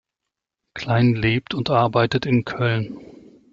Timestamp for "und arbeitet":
1.53-2.25